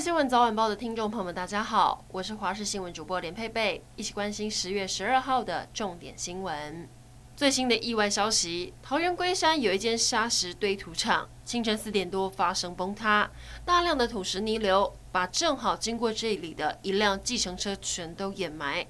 [0.00, 6.88] 新闻早晚报的听众朋友们，大家好，我是华视新闻主播连佩佩，一起关心十月十二号的重点新闻。
[7.36, 13.30] 最新的意外消息：桃园龟山有一间砂石堆土场，清晨四点多发生崩塌，
[13.66, 18.86] 大量的土石泥流把正好经过这里的一辆计程车全都掩埋。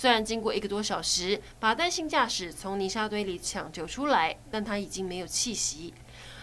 [0.00, 5.92] 虽然经过一个多小时，把单性驾驶从泥沙堆里抢救出来，但他已经没有气息。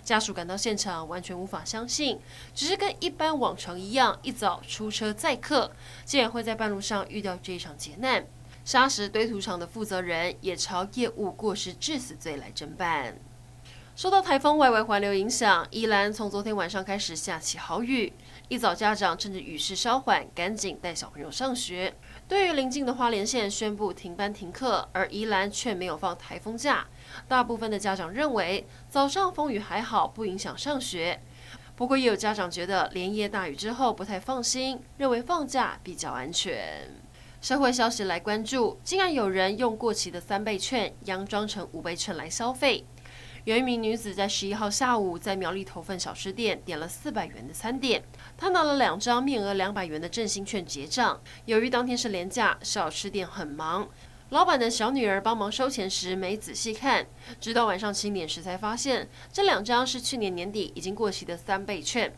[0.04, 2.20] 家属赶到现场，完全无法相信，
[2.54, 5.72] 只是跟一般往常一样，一早出车载客，
[6.04, 8.28] 竟然会在半路上遇到这一场劫难。
[8.66, 13.18] 砂石堆土场的负责人也朝业务过失致死罪来侦办。
[13.96, 18.12] 受到台风外围环流影响，宜兰从昨天晚上开始下起豪雨，
[18.50, 21.94] 一早家长趁着雨势稍缓，赶紧带小朋友上学。
[22.28, 26.86] 对于邻近的花莲县宣布停班停课，而宜兰却没有放台风假。
[27.30, 31.22] 大部分的家长认为早上风雨还好，不影响上学。
[31.78, 36.92] 不过也有家长觉得连夜大雨之后不太放心，认为放假比较安全。
[37.40, 42.84] 社会消息来关注，竟然有人用过期的三倍券佯装成五倍券来消费。
[43.46, 48.04] 有一名女子在十一号下午在苗栗头份小吃店点了四百元的餐点，
[48.36, 51.22] 她拿了两张面额两百元的振兴券结账。
[51.46, 53.88] 由于当天是连假，小吃店很忙。
[54.30, 57.06] 老板的小女儿帮忙收钱时没仔细看，
[57.40, 62.12] 直到晚上七点时才发现这两张是去年年底已经过期的三倍券。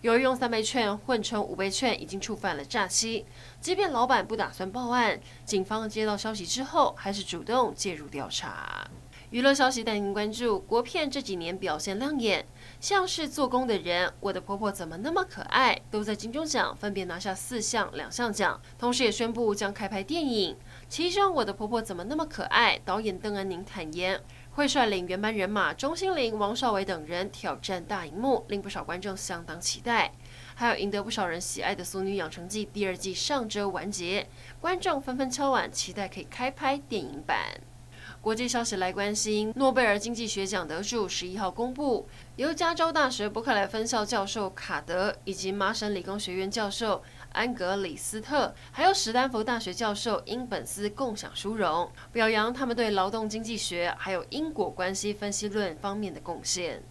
[0.00, 3.26] 由于用三倍券混成五倍券，已经触犯了诈欺。
[3.60, 8.88] 即便老板不打算报案，警方接到消息之后还是主动介入调查。
[9.30, 12.44] 娱乐消息带您关注，国片这几年表现亮眼，
[12.80, 20.56] 像是做工的人、我的婆婆怎么那么可爱，都在金钟奖分别拿下四项两项奖，同时也宣布将开拍电影。
[20.88, 22.76] 其中，我的婆婆怎么那么可爱？
[22.84, 30.12] 导演邓安宁坦言，会率领原班人马钟欣凌、王少伟等人挑战大荧幕，令不少观众相当期待。
[30.56, 34.26] 还有赢得不少人喜爱的《俗女养成记》第二季上周完结，
[34.60, 37.60] 观众纷纷敲碗，期待可以开拍电影版。
[38.22, 56.82] 国际消息来关心，诺贝尔经济学奖得主十一号公布，由加州大学伯克莱分校教授卡德以及麻省理工学院教授安格里斯特，还有史丹佛大学教授因本斯共享殊荣，表扬他们对劳动经济学还有因果关系分析论方面的贡献。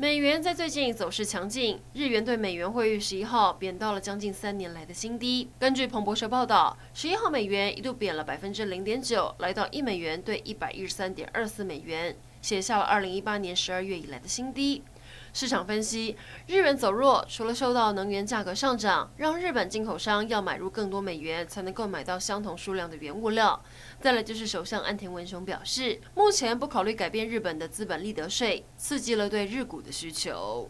[0.00, 5.50] 美元在最近走势强劲，日元对美元汇率十一号贬到了将近三年来的新低。
[5.58, 14.84] 根据彭博社报道，十一号美元一度贬了百分之零点九，来到一美元兑一百一十三点二四美元，写下了二零一八年十二月以来的新低。
[15.32, 16.16] 市场分析，
[16.46, 23.62] 日元走弱，除了受到能源价格上涨，让日本进口商要买入更多美元才能够买到相同数量的原物料。
[24.00, 30.68] 再来就是首相安田文雄表示，目前不考虑改变日本的资本利得税，刺激了对日股的需求。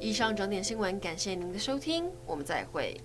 [0.00, 2.96] 以上整点新闻，感谢您的收听，我们再会。